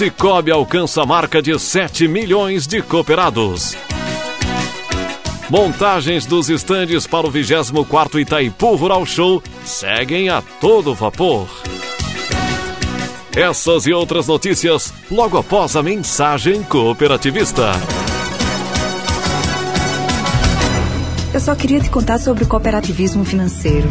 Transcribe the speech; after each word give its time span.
Cicobi 0.00 0.50
alcança 0.50 1.02
a 1.02 1.04
marca 1.04 1.42
de 1.42 1.58
7 1.58 2.08
milhões 2.08 2.66
de 2.66 2.80
cooperados. 2.80 3.76
Montagens 5.50 6.24
dos 6.24 6.48
estandes 6.48 7.06
para 7.06 7.26
o 7.26 7.30
24º 7.30 8.18
Itaipu 8.18 8.76
Rural 8.76 9.04
Show 9.04 9.42
seguem 9.62 10.30
a 10.30 10.40
todo 10.58 10.94
vapor. 10.94 11.46
Essas 13.36 13.84
e 13.84 13.92
outras 13.92 14.26
notícias 14.26 14.90
logo 15.10 15.36
após 15.36 15.76
a 15.76 15.82
mensagem 15.82 16.62
cooperativista. 16.62 17.72
Eu 21.34 21.40
só 21.40 21.54
queria 21.54 21.78
te 21.78 21.90
contar 21.90 22.18
sobre 22.18 22.44
o 22.44 22.48
cooperativismo 22.48 23.22
financeiro 23.22 23.90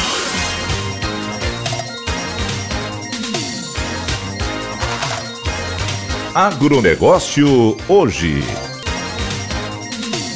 Agronegócio 6.33 7.75
hoje. 7.89 8.70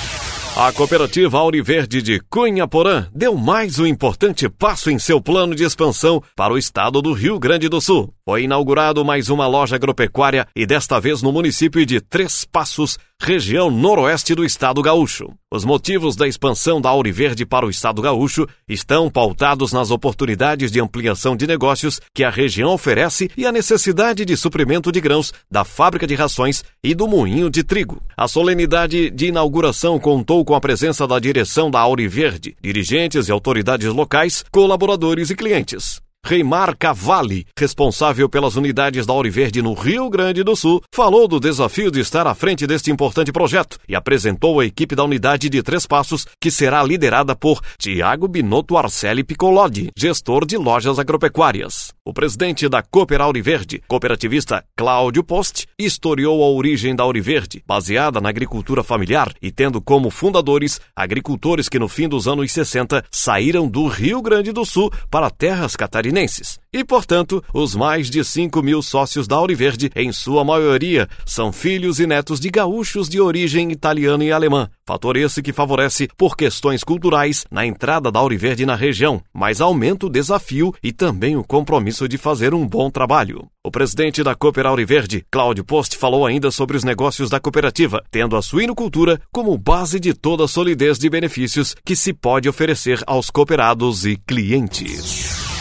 A 0.57 0.71
cooperativa 0.71 1.37
Auriverde 1.37 2.01
de 2.01 2.21
Cunha 2.31 2.69
Porã 2.69 3.09
deu 3.13 3.37
mais 3.37 3.81
um 3.81 3.87
importante 3.89 4.49
passo 4.49 4.89
em 4.89 5.01
seu 5.01 5.21
plano 5.21 5.53
de 5.53 5.65
expansão 5.65 6.23
para 6.37 6.55
o 6.55 6.59
estado 6.59 7.03
do 7.03 7.13
Rio 7.13 7.41
Grande 7.41 7.69
do 7.69 7.81
Sul. 7.81 8.15
Foi 8.27 8.45
inaugurado 8.45 9.05
mais 9.05 9.29
uma 9.29 9.47
loja 9.47 9.77
agropecuária 9.77 10.47
e 10.57 10.65
desta 10.65 10.99
vez 10.99 11.21
no 11.21 11.31
município 11.31 11.85
de 11.85 12.01
Três 12.01 12.47
Passos, 12.47 12.99
região 13.21 13.71
noroeste 13.71 14.35
do 14.35 14.43
estado 14.43 14.81
gaúcho. 14.81 15.29
Os 15.53 15.63
motivos 15.63 16.17
da 16.17 16.27
expansão 16.27 16.81
da 16.81 16.89
Auriverde 16.89 17.45
para 17.45 17.67
o 17.67 17.71
estado 17.71 18.01
gaúcho 18.01 18.47
estão 18.67 19.11
pautados 19.11 19.75
nas 19.75 19.91
oportunidades 19.91 20.73
de 20.73 20.81
ampliação 20.81 21.37
de 21.37 21.47
negócios 21.47 22.01
que 22.15 22.25
a 22.25 22.31
região 22.31 22.73
oferece 22.73 23.31
e 23.37 23.45
a 23.45 23.53
necessidade 23.53 24.25
de 24.25 24.39
suprimento 24.39 24.91
de 24.91 25.03
grãos 25.03 25.31
da 25.51 25.63
fábrica 25.63 26.07
de 26.07 26.15
rações 26.15 26.65
e 26.83 26.95
do 26.95 27.07
moinho 27.07 27.51
de 27.51 27.63
trigo. 27.63 28.03
A 28.17 28.27
solenidade 28.27 29.11
de 29.11 29.27
inauguração 29.27 29.99
contou 29.99 30.43
com 30.47 30.55
a 30.55 30.61
presença 30.63 31.07
da 31.07 31.19
direção 31.19 31.71
da 31.71 31.81
Auriverde, 31.81 32.57
dirigentes 32.63 33.29
e 33.29 33.33
autoridades 33.33 33.93
locais, 33.93 34.43
colaboradores 34.51 35.29
e 35.29 35.37
clientes. 35.37 36.04
Reimar 36.27 36.75
Cavalli, 36.79 37.47
responsável 37.55 38.31
pelas 38.31 38.57
unidades 38.57 39.05
da 39.05 39.13
Auriverde 39.13 39.61
no 39.61 39.75
Rio 39.75 40.09
Grande 40.09 40.43
do 40.43 40.57
Sul, 40.57 40.83
falou 40.91 41.29
do 41.29 41.39
desafio 41.39 41.91
de 41.91 42.01
estar 42.01 42.27
à 42.27 42.35
frente 42.35 42.67
deste 42.67 42.91
importante 42.91 43.31
projeto 43.31 43.79
e 43.87 43.95
apresentou 43.95 44.59
a 44.59 44.65
equipe 44.65 44.97
da 44.97 45.05
unidade 45.05 45.51
de 45.51 45.63
Três 45.63 45.87
Passos, 45.87 46.27
que 46.41 46.51
será 46.51 46.83
liderada 46.83 47.37
por 47.37 47.61
Tiago 47.77 48.27
Binotto 48.27 48.79
Arceli 48.79 49.23
Picolodi, 49.23 49.91
gestor 49.95 50.47
de 50.47 50.57
lojas 50.57 50.99
agropecuárias. 50.99 51.93
O 52.03 52.15
presidente 52.15 52.71
da 52.71 52.83
Cooper 52.83 53.21
Auriverde, 53.21 53.83
cooperativista 53.87 54.65
Cláudio 54.75 55.23
Post, 55.23 55.67
historiou 55.79 56.43
a 56.43 56.49
origem 56.49 56.97
da 56.97 57.03
Auriverde, 57.03 57.63
baseada 57.67 58.19
na 58.19 58.31
agricultura 58.31 58.83
familiar 58.83 59.31
e 59.43 59.53
tendo 59.53 59.79
como 59.79 60.09
fundadores 60.09 60.81
agricultores 60.97 61.69
que 61.69 61.79
no 61.79 61.89
fim 61.89 62.09
dos 62.09 62.27
anos 62.27 62.51
60 62.51 63.05
saíram 63.11 63.69
do 63.69 63.87
Rio 63.89 64.23
Grande 64.23 64.53
do 64.53 64.65
Sul 64.65 64.91
para 65.11 65.29
terras 65.29 65.77
catarinenses 65.77 66.14
catarinenses. 66.15 66.59
E, 66.73 66.83
portanto, 66.85 67.43
os 67.53 67.75
mais 67.77 68.11
de 68.11 68.25
5 68.25 68.61
mil 68.63 68.83
sócios 68.83 69.29
da 69.29 69.37
Auriverde, 69.37 69.93
em 69.95 70.11
sua 70.11 70.45
maioria, 70.45 71.09
são 71.25 71.53
filhos 71.53 72.01
e 72.01 72.07
netos 72.07 72.41
de 72.41 72.51
gaúchos 72.51 73.09
de 73.09 73.21
origem 73.21 73.71
italiana 73.71 74.25
e 74.25 74.33
alemã. 74.33 74.69
Fator 74.85 75.17
esse 75.17 75.41
que 75.41 75.53
favorece, 75.53 76.09
por 76.17 76.37
questões 76.37 76.83
culturais, 76.83 77.47
na 77.49 77.65
entrada 77.65 78.11
da 78.11 78.19
Auriverde 78.19 78.67
na 78.67 78.75
região, 78.75 79.23
mas 79.33 79.61
aumenta 79.61 80.07
o 80.07 80.11
desafio 80.11 80.75
e 80.83 80.93
também 80.93 81.37
o 81.37 81.45
compromisso 81.45 82.09
de 82.09 82.19
fazer 82.19 82.53
um 82.55 82.67
bom 82.67 82.91
trabalho. 82.91 83.47
O 83.65 83.71
presidente 83.71 84.23
da 84.25 84.35
Cooper 84.35 84.67
Auriverde, 84.67 85.25
Cláudio 85.31 85.65
Post, 85.65 85.97
falou 85.97 86.27
ainda 86.27 86.51
sobre 86.51 86.77
os 86.77 86.83
negócios 86.83 87.31
da 87.31 87.39
cooperativa, 87.39 88.03
tendo 88.11 88.37
a 88.37 88.43
suinocultura 88.43 89.21
como 89.33 89.57
base 89.57 90.01
de 90.01 90.13
toda 90.13 90.45
a 90.45 90.49
solidez 90.49 90.99
de 90.99 91.09
benefícios 91.09 91.75
que 91.85 91.95
se 91.95 92.13
pode 92.13 92.49
oferecer 92.49 93.01
aos 93.07 93.31
cooperados 93.31 94.05
e 94.05 94.17
clientes. 94.17 95.54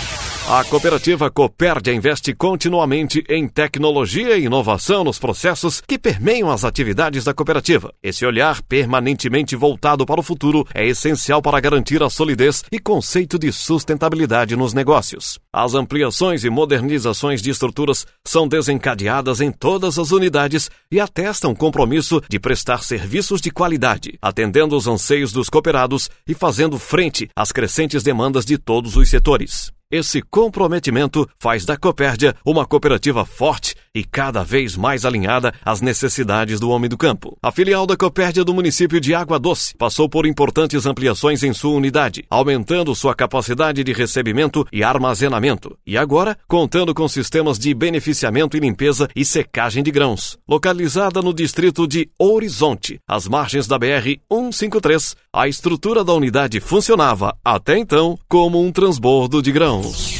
A 0.45 0.61
cooperativa 0.65 1.31
Copérdia 1.31 1.93
investe 1.93 2.33
continuamente 2.35 3.23
em 3.29 3.47
tecnologia 3.47 4.37
e 4.37 4.43
inovação 4.43 5.01
nos 5.01 5.17
processos 5.17 5.79
que 5.79 5.97
permeiam 5.97 6.51
as 6.51 6.65
atividades 6.65 7.23
da 7.23 7.33
cooperativa. 7.33 7.93
Esse 8.03 8.25
olhar 8.25 8.61
permanentemente 8.61 9.55
voltado 9.55 10.05
para 10.05 10.19
o 10.19 10.23
futuro 10.23 10.67
é 10.73 10.85
essencial 10.85 11.41
para 11.41 11.61
garantir 11.61 12.03
a 12.03 12.09
solidez 12.09 12.61
e 12.69 12.77
conceito 12.77 13.39
de 13.39 13.53
sustentabilidade 13.53 14.57
nos 14.57 14.73
negócios. 14.73 15.39
As 15.51 15.75
ampliações 15.75 16.43
e 16.43 16.49
modernizações 16.49 17.41
de 17.41 17.49
estruturas 17.49 18.05
são 18.27 18.45
desencadeadas 18.45 19.39
em 19.39 19.49
todas 19.49 19.97
as 19.97 20.11
unidades 20.11 20.69
e 20.91 20.99
atestam 20.99 21.55
compromisso 21.55 22.21
de 22.27 22.37
prestar 22.37 22.83
serviços 22.83 23.39
de 23.39 23.49
qualidade, 23.49 24.19
atendendo 24.21 24.75
os 24.75 24.87
anseios 24.87 25.31
dos 25.31 25.49
cooperados 25.49 26.09
e 26.27 26.33
fazendo 26.33 26.77
frente 26.77 27.29
às 27.33 27.53
crescentes 27.53 28.03
demandas 28.03 28.43
de 28.43 28.57
todos 28.57 28.97
os 28.97 29.09
setores. 29.09 29.71
Esse 29.93 30.23
comprometimento 30.23 31.29
faz 31.37 31.65
da 31.65 31.77
Copérdia 31.77 32.35
uma 32.43 32.65
cooperativa 32.65 33.23
forte 33.25 33.75
e 33.95 34.03
cada 34.03 34.43
vez 34.43 34.75
mais 34.75 35.05
alinhada 35.05 35.53
às 35.63 35.81
necessidades 35.81 36.59
do 36.59 36.69
homem 36.69 36.89
do 36.89 36.97
campo. 36.97 37.37
A 37.41 37.51
filial 37.51 37.85
da 37.85 37.95
Copérdia 37.95 38.43
do 38.43 38.53
município 38.53 38.99
de 38.99 39.13
Água 39.13 39.39
Doce 39.39 39.75
passou 39.77 40.09
por 40.09 40.25
importantes 40.25 40.85
ampliações 40.85 41.43
em 41.43 41.53
sua 41.53 41.75
unidade, 41.75 42.25
aumentando 42.29 42.95
sua 42.95 43.13
capacidade 43.13 43.83
de 43.83 43.93
recebimento 43.93 44.65
e 44.71 44.83
armazenamento, 44.83 45.77
e 45.85 45.97
agora 45.97 46.37
contando 46.47 46.93
com 46.93 47.07
sistemas 47.07 47.59
de 47.59 47.73
beneficiamento 47.73 48.57
e 48.57 48.59
limpeza 48.59 49.07
e 49.15 49.23
secagem 49.23 49.83
de 49.83 49.91
grãos. 49.91 50.37
Localizada 50.47 51.21
no 51.21 51.33
distrito 51.33 51.87
de 51.87 52.09
Horizonte, 52.17 52.99
às 53.07 53.27
margens 53.27 53.67
da 53.67 53.77
BR 53.77 54.17
153, 54.31 55.15
a 55.31 55.47
estrutura 55.47 56.03
da 56.03 56.13
unidade 56.13 56.59
funcionava, 56.59 57.35
até 57.43 57.77
então, 57.77 58.17
como 58.27 58.61
um 58.61 58.71
transbordo 58.71 59.41
de 59.41 59.51
grãos. 59.51 60.12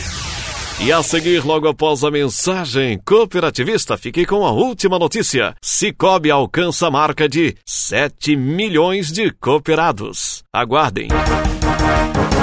E 0.79 0.91
a 0.91 1.01
seguir, 1.01 1.45
logo 1.45 1.67
após 1.67 2.03
a 2.03 2.11
mensagem 2.11 2.99
cooperativista, 3.05 3.97
fiquei 3.97 4.25
com 4.25 4.45
a 4.45 4.51
última 4.51 4.99
notícia. 4.99 5.55
Cicobi 5.61 6.29
alcança 6.29 6.87
a 6.87 6.91
marca 6.91 7.29
de 7.29 7.55
7 7.65 8.35
milhões 8.35 9.11
de 9.11 9.31
cooperados. 9.31 10.43
Aguardem. 10.51 11.07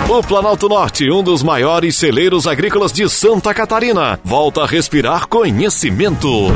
O 0.08 0.22
Planalto 0.22 0.68
Norte, 0.68 1.10
um 1.10 1.22
dos 1.22 1.42
maiores 1.42 1.96
celeiros 1.96 2.46
agrícolas 2.46 2.92
de 2.92 3.08
Santa 3.08 3.52
Catarina, 3.52 4.18
volta 4.24 4.62
a 4.62 4.66
respirar 4.66 5.28
conhecimento. 5.28 6.48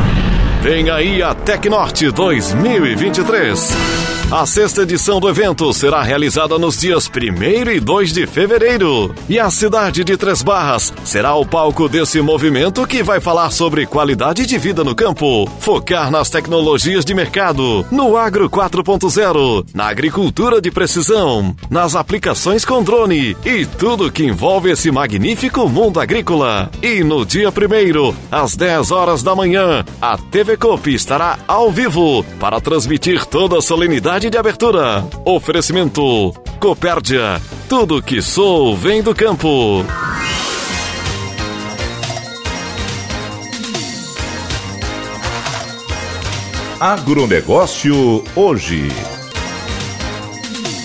Vem 0.65 0.89
aí 0.89 1.23
a 1.23 1.35
Tecnorte 1.35 2.11
2023. 2.11 4.15
A 4.31 4.47
sexta 4.47 4.83
edição 4.83 5.21
do 5.21 5.29
evento 5.29 5.73
será 5.73 6.03
realizada 6.03 6.59
nos 6.59 6.81
dias 6.81 7.09
1 7.09 7.71
e 7.71 7.79
2 7.79 8.13
de 8.13 8.27
fevereiro. 8.27 9.15
E 9.29 9.39
a 9.39 9.51
cidade 9.51 10.03
de 10.03 10.17
Três 10.17 10.43
Barras 10.43 10.93
será 11.05 11.35
o 11.35 11.47
palco 11.47 11.89
desse 11.89 12.21
movimento 12.21 12.87
que 12.87 13.03
vai 13.03 13.21
falar 13.21 13.51
sobre 13.51 13.87
qualidade 13.87 14.47
de 14.47 14.59
vida 14.59 14.83
no 14.83 14.95
campo, 14.95 15.49
focar 15.61 16.11
nas 16.11 16.31
tecnologias 16.31 17.05
de 17.05 17.15
mercado, 17.15 17.87
no 17.93 18.17
agro 18.17 18.49
4.0, 18.49 19.67
na 19.75 19.89
agricultura 19.89 20.61
de 20.61 20.71
precisão, 20.71 21.55
nas 21.71 21.95
aplicações 21.95 22.65
com 22.65 22.83
drone 22.83 23.37
e 23.45 23.67
tudo 23.67 24.11
que 24.11 24.25
envolve 24.25 24.71
esse 24.71 24.91
magnífico 24.91 25.69
mundo 25.69 26.01
agrícola. 26.01 26.71
E 26.83 27.05
no 27.05 27.25
dia 27.25 27.51
1 27.51 28.15
às 28.33 28.57
10 28.57 28.91
horas 28.91 29.23
da 29.23 29.37
manhã, 29.37 29.85
a 30.01 30.17
TV 30.17 30.54
Cop 30.57 30.93
estará 30.93 31.39
ao 31.47 31.71
vivo 31.71 32.25
para 32.39 32.61
transmitir 32.61 33.25
toda 33.27 33.59
a 33.59 33.63
solenidade 33.63 34.31
de 34.31 34.39
abertura. 34.39 35.05
Oferecimento 35.25 36.33
Copérdia. 36.61 37.41
Tudo 37.69 38.03
que 38.03 38.23
sou 38.23 38.77
vem 38.77 39.03
do 39.03 39.15
campo. 39.15 39.85
Agronegócio 46.81 48.25
hoje. 48.35 48.89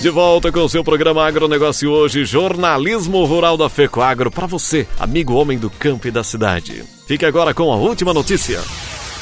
De 0.00 0.08
volta 0.08 0.50
com 0.50 0.60
o 0.60 0.68
seu 0.68 0.82
programa 0.82 1.26
Agronegócio 1.26 1.90
hoje, 1.90 2.24
jornalismo 2.24 3.22
rural 3.26 3.58
da 3.58 3.68
FECOAGro 3.68 4.30
para 4.30 4.46
você, 4.46 4.86
amigo 4.98 5.34
homem 5.34 5.58
do 5.58 5.68
campo 5.68 6.08
e 6.08 6.10
da 6.10 6.24
cidade. 6.24 6.82
Fique 7.06 7.26
agora 7.26 7.52
com 7.52 7.70
a 7.70 7.76
última 7.76 8.14
notícia. 8.14 8.60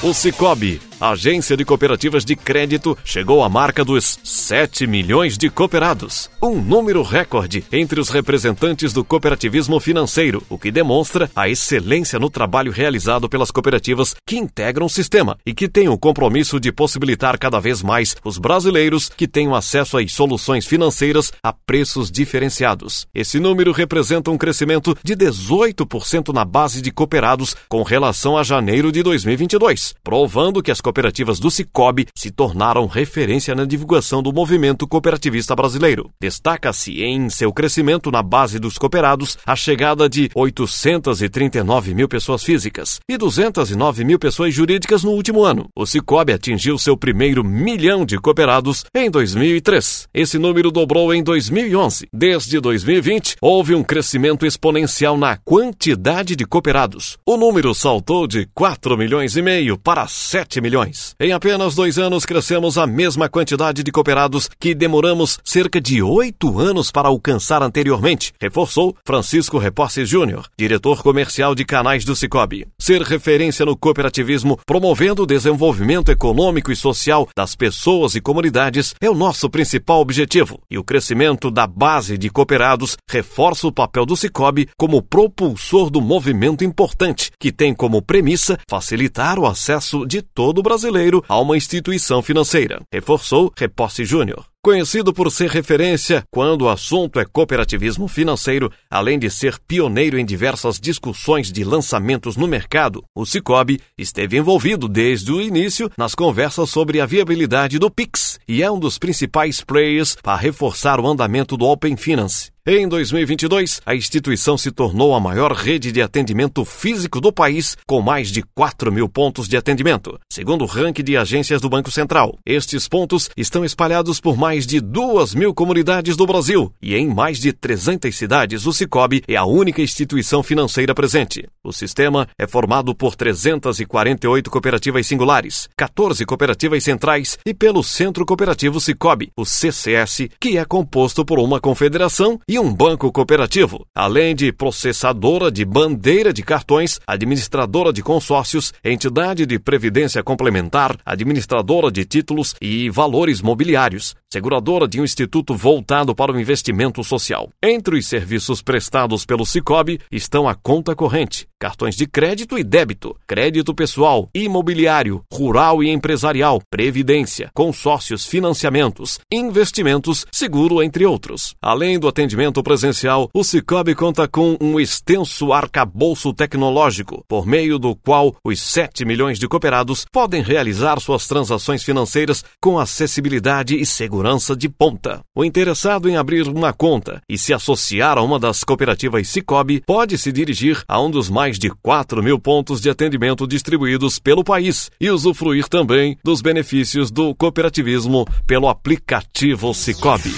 O 0.00 0.14
Cicobi 0.14 0.80
a 1.00 1.10
agência 1.10 1.56
de 1.56 1.64
cooperativas 1.64 2.24
de 2.24 2.34
crédito 2.34 2.96
chegou 3.04 3.42
à 3.42 3.48
marca 3.48 3.84
dos 3.84 4.18
7 4.22 4.86
milhões 4.86 5.38
de 5.38 5.48
cooperados, 5.48 6.30
um 6.42 6.60
número 6.60 7.02
recorde 7.02 7.64
entre 7.72 8.00
os 8.00 8.08
representantes 8.08 8.92
do 8.92 9.04
cooperativismo 9.04 9.78
financeiro, 9.78 10.42
o 10.48 10.58
que 10.58 10.70
demonstra 10.70 11.30
a 11.34 11.48
excelência 11.48 12.18
no 12.18 12.28
trabalho 12.28 12.72
realizado 12.72 13.28
pelas 13.28 13.50
cooperativas 13.50 14.14
que 14.26 14.36
integram 14.36 14.86
o 14.86 14.90
sistema 14.90 15.38
e 15.46 15.54
que 15.54 15.68
têm 15.68 15.88
o 15.88 15.98
compromisso 15.98 16.58
de 16.58 16.72
possibilitar 16.72 17.38
cada 17.38 17.60
vez 17.60 17.82
mais 17.82 18.16
os 18.24 18.38
brasileiros 18.38 19.08
que 19.08 19.28
tenham 19.28 19.54
acesso 19.54 19.98
às 19.98 20.12
soluções 20.12 20.66
financeiras 20.66 21.32
a 21.42 21.52
preços 21.52 22.10
diferenciados. 22.10 23.06
Esse 23.14 23.38
número 23.38 23.72
representa 23.72 24.30
um 24.30 24.38
crescimento 24.38 24.96
de 25.02 25.14
18% 25.14 26.32
na 26.32 26.44
base 26.44 26.82
de 26.82 26.90
cooperados 26.90 27.54
com 27.68 27.82
relação 27.82 28.36
a 28.36 28.42
janeiro 28.42 28.90
de 28.90 29.02
2022, 29.02 29.94
provando 30.02 30.62
que 30.62 30.70
as 30.70 30.80
cooperativas 30.88 31.38
do 31.38 31.50
Cicobi 31.50 32.06
se 32.14 32.30
tornaram 32.30 32.86
referência 32.86 33.54
na 33.54 33.66
divulgação 33.66 34.22
do 34.22 34.32
movimento 34.32 34.88
cooperativista 34.88 35.54
brasileiro. 35.54 36.08
Destaca-se 36.18 37.02
em 37.02 37.28
seu 37.28 37.52
crescimento 37.52 38.10
na 38.10 38.22
base 38.22 38.58
dos 38.58 38.78
cooperados 38.78 39.36
a 39.44 39.54
chegada 39.54 40.08
de 40.08 40.30
839 40.34 41.94
mil 41.94 42.08
pessoas 42.08 42.42
físicas 42.42 43.00
e 43.06 43.18
209 43.18 44.02
mil 44.02 44.18
pessoas 44.18 44.54
jurídicas 44.54 45.04
no 45.04 45.10
último 45.10 45.44
ano. 45.44 45.66
O 45.76 45.84
Cicobi 45.84 46.32
atingiu 46.32 46.78
seu 46.78 46.96
primeiro 46.96 47.44
milhão 47.44 48.06
de 48.06 48.16
cooperados 48.18 48.86
em 48.94 49.10
2003. 49.10 50.08
Esse 50.14 50.38
número 50.38 50.70
dobrou 50.70 51.12
em 51.12 51.22
2011. 51.22 52.06
Desde 52.10 52.58
2020, 52.60 53.36
houve 53.42 53.74
um 53.74 53.84
crescimento 53.84 54.46
exponencial 54.46 55.18
na 55.18 55.36
quantidade 55.36 56.34
de 56.34 56.46
cooperados. 56.46 57.18
O 57.26 57.36
número 57.36 57.74
saltou 57.74 58.26
de 58.26 58.48
4 58.54 58.96
milhões 58.96 59.36
e 59.36 59.42
meio 59.42 59.76
para 59.76 60.06
7 60.06 60.62
milhões 60.62 60.77
milhões. 60.78 61.14
Em 61.18 61.32
apenas 61.32 61.74
dois 61.74 61.98
anos, 61.98 62.24
crescemos 62.24 62.78
a 62.78 62.86
mesma 62.86 63.28
quantidade 63.28 63.82
de 63.82 63.90
cooperados 63.90 64.48
que 64.58 64.74
demoramos 64.74 65.38
cerca 65.44 65.80
de 65.80 66.02
oito 66.02 66.58
anos 66.58 66.90
para 66.90 67.08
alcançar 67.08 67.62
anteriormente, 67.62 68.32
reforçou 68.40 68.96
Francisco 69.04 69.58
Reporce 69.58 70.04
Júnior, 70.04 70.48
diretor 70.56 71.02
comercial 71.02 71.54
de 71.54 71.64
canais 71.64 72.04
do 72.04 72.14
Cicobi. 72.14 72.66
Ser 72.78 73.02
referência 73.02 73.64
no 73.66 73.76
cooperativismo, 73.76 74.58
promovendo 74.64 75.22
o 75.22 75.26
desenvolvimento 75.26 76.10
econômico 76.10 76.70
e 76.70 76.76
social 76.76 77.28
das 77.36 77.54
pessoas 77.54 78.14
e 78.14 78.20
comunidades, 78.20 78.94
é 79.00 79.10
o 79.10 79.14
nosso 79.14 79.50
principal 79.50 80.00
objetivo. 80.00 80.60
E 80.70 80.78
o 80.78 80.84
crescimento 80.84 81.50
da 81.50 81.66
base 81.66 82.16
de 82.16 82.30
cooperados 82.30 82.96
reforça 83.08 83.66
o 83.66 83.72
papel 83.72 84.06
do 84.06 84.16
Cicobi 84.16 84.68
como 84.76 85.02
propulsor 85.02 85.90
do 85.90 86.00
movimento 86.00 86.64
importante, 86.64 87.30
que 87.40 87.50
tem 87.50 87.74
como 87.74 88.02
premissa 88.02 88.58
facilitar 88.68 89.38
o 89.38 89.46
acesso 89.46 90.06
de 90.06 90.22
todo 90.22 90.58
o 90.58 90.67
brasileiro 90.68 91.24
a 91.26 91.40
uma 91.40 91.56
instituição 91.56 92.20
financeira, 92.20 92.82
reforçou 92.92 93.50
Reposse 93.56 94.04
Júnior. 94.04 94.44
Conhecido 94.62 95.14
por 95.14 95.32
ser 95.32 95.48
referência 95.48 96.22
quando 96.30 96.62
o 96.62 96.68
assunto 96.68 97.18
é 97.18 97.24
cooperativismo 97.24 98.06
financeiro, 98.06 98.70
além 98.90 99.18
de 99.18 99.30
ser 99.30 99.58
pioneiro 99.66 100.18
em 100.18 100.26
diversas 100.26 100.78
discussões 100.78 101.50
de 101.50 101.64
lançamentos 101.64 102.36
no 102.36 102.46
mercado, 102.46 103.02
o 103.16 103.24
Cicobi 103.24 103.80
esteve 103.96 104.36
envolvido 104.36 104.86
desde 104.86 105.32
o 105.32 105.40
início 105.40 105.90
nas 105.96 106.14
conversas 106.14 106.68
sobre 106.68 107.00
a 107.00 107.06
viabilidade 107.06 107.78
do 107.78 107.90
Pix 107.90 108.38
e 108.46 108.62
é 108.62 108.70
um 108.70 108.78
dos 108.78 108.98
principais 108.98 109.62
players 109.62 110.16
para 110.16 110.36
reforçar 110.36 111.00
o 111.00 111.06
andamento 111.06 111.56
do 111.56 111.64
Open 111.64 111.96
Finance. 111.96 112.50
Em 112.70 112.86
2022, 112.86 113.80
a 113.86 113.94
instituição 113.94 114.58
se 114.58 114.70
tornou 114.70 115.14
a 115.14 115.20
maior 115.20 115.52
rede 115.52 115.90
de 115.90 116.02
atendimento 116.02 116.66
físico 116.66 117.18
do 117.18 117.32
país, 117.32 117.74
com 117.86 118.02
mais 118.02 118.30
de 118.30 118.42
4 118.42 118.92
mil 118.92 119.08
pontos 119.08 119.48
de 119.48 119.56
atendimento, 119.56 120.20
segundo 120.30 120.64
o 120.64 120.66
ranking 120.66 121.02
de 121.02 121.16
agências 121.16 121.62
do 121.62 121.70
Banco 121.70 121.90
Central. 121.90 122.36
Estes 122.44 122.86
pontos 122.86 123.30
estão 123.38 123.64
espalhados 123.64 124.20
por 124.20 124.36
mais 124.36 124.66
de 124.66 124.82
2 124.82 125.34
mil 125.34 125.54
comunidades 125.54 126.14
do 126.14 126.26
Brasil 126.26 126.70
e 126.82 126.94
em 126.94 127.08
mais 127.08 127.38
de 127.38 127.54
300 127.54 128.14
cidades 128.14 128.66
o 128.66 128.72
Cicobi 128.74 129.22
é 129.26 129.34
a 129.34 129.46
única 129.46 129.80
instituição 129.80 130.42
financeira 130.42 130.94
presente. 130.94 131.48
O 131.68 131.72
sistema 131.72 132.26
é 132.38 132.46
formado 132.46 132.94
por 132.94 133.14
348 133.14 134.50
cooperativas 134.50 135.06
singulares, 135.06 135.68
14 135.76 136.24
cooperativas 136.24 136.82
centrais 136.82 137.38
e 137.44 137.52
pelo 137.52 137.82
Centro 137.82 138.24
Cooperativo 138.24 138.80
Cicobi, 138.80 139.30
o 139.36 139.44
CCS, 139.44 140.30
que 140.40 140.56
é 140.56 140.64
composto 140.64 141.26
por 141.26 141.38
uma 141.38 141.60
confederação 141.60 142.40
e 142.48 142.58
um 142.58 142.72
banco 142.72 143.12
cooperativo, 143.12 143.84
além 143.94 144.34
de 144.34 144.50
processadora 144.50 145.50
de 145.50 145.62
bandeira 145.62 146.32
de 146.32 146.42
cartões, 146.42 146.98
administradora 147.06 147.92
de 147.92 148.02
consórcios, 148.02 148.72
entidade 148.82 149.44
de 149.44 149.58
previdência 149.58 150.22
complementar, 150.22 150.96
administradora 151.04 151.90
de 151.90 152.06
títulos 152.06 152.54
e 152.62 152.88
valores 152.88 153.42
mobiliários, 153.42 154.16
seguradora 154.32 154.88
de 154.88 155.02
um 155.02 155.04
instituto 155.04 155.54
voltado 155.54 156.14
para 156.14 156.32
o 156.32 156.40
investimento 156.40 157.04
social. 157.04 157.50
Entre 157.62 157.98
os 157.98 158.06
serviços 158.06 158.62
prestados 158.62 159.26
pelo 159.26 159.44
Cicobi 159.44 160.00
estão 160.10 160.48
a 160.48 160.54
conta 160.54 160.94
corrente, 160.94 161.46
cartões 161.58 161.96
de 161.96 162.06
crédito 162.06 162.58
e 162.58 162.64
débito, 162.64 163.16
crédito 163.26 163.74
pessoal, 163.74 164.28
imobiliário, 164.34 165.22
rural 165.32 165.82
e 165.82 165.90
empresarial, 165.90 166.62
previdência, 166.70 167.50
consórcios, 167.54 168.26
financiamentos, 168.26 169.18
investimentos, 169.30 170.26
seguro, 170.32 170.82
entre 170.82 171.04
outros. 171.04 171.54
Além 171.60 171.98
do 171.98 172.08
atendimento 172.08 172.62
presencial, 172.62 173.28
o 173.34 173.42
Cicobi 173.42 173.94
conta 173.94 174.28
com 174.28 174.56
um 174.60 174.78
extenso 174.78 175.52
arcabouço 175.52 176.32
tecnológico, 176.32 177.24
por 177.28 177.46
meio 177.46 177.78
do 177.78 177.96
qual 177.96 178.34
os 178.44 178.60
7 178.60 179.04
milhões 179.04 179.38
de 179.38 179.48
cooperados 179.48 180.04
podem 180.12 180.42
realizar 180.42 181.00
suas 181.00 181.26
transações 181.26 181.82
financeiras 181.82 182.44
com 182.60 182.78
acessibilidade 182.78 183.76
e 183.76 183.84
segurança 183.84 184.54
de 184.54 184.68
ponta. 184.68 185.20
O 185.34 185.44
interessado 185.44 186.08
em 186.08 186.16
abrir 186.16 186.46
uma 186.48 186.72
conta 186.72 187.20
e 187.28 187.36
se 187.36 187.52
associar 187.52 188.16
a 188.16 188.22
uma 188.22 188.38
das 188.38 188.62
cooperativas 188.62 189.28
Cicobi 189.28 189.82
pode 189.86 190.16
se 190.16 190.32
dirigir 190.32 190.82
a 190.88 191.00
um 191.00 191.10
dos 191.10 191.28
mais 191.48 191.58
de 191.58 191.70
4 191.70 192.22
mil 192.22 192.38
pontos 192.38 192.78
de 192.78 192.90
atendimento 192.90 193.46
distribuídos 193.46 194.18
pelo 194.18 194.44
país 194.44 194.90
e 195.00 195.10
usufruir 195.10 195.66
também 195.66 196.18
dos 196.22 196.42
benefícios 196.42 197.10
do 197.10 197.34
cooperativismo 197.34 198.26
pelo 198.46 198.68
aplicativo 198.68 199.72
Cicobi. 199.72 200.34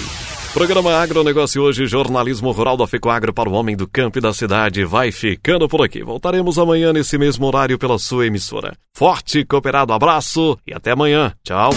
Programa 0.53 0.93
Agronegócio 0.95 1.61
hoje, 1.63 1.85
jornalismo 1.85 2.51
rural 2.51 2.77
da 2.77 2.87
FECOAGRO 2.87 3.33
para 3.33 3.49
o 3.49 3.53
homem 3.53 3.75
do 3.75 3.87
campo 3.87 4.19
e 4.19 4.21
da 4.21 4.33
cidade 4.33 4.85
vai 4.85 5.11
ficando 5.11 5.67
por 5.67 5.83
aqui. 5.83 6.01
Voltaremos 6.01 6.57
amanhã 6.57 6.93
nesse 6.93 7.17
mesmo 7.17 7.45
horário 7.45 7.77
pela 7.77 7.99
sua 7.99 8.27
emissora. 8.27 8.73
Forte, 8.95 9.43
cooperado 9.43 9.91
abraço 9.91 10.57
e 10.65 10.73
até 10.73 10.91
amanhã. 10.91 11.33
Tchau. 11.43 11.71